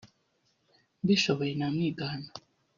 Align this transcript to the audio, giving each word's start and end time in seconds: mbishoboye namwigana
mbishoboye 1.03 1.51
namwigana 1.59 2.29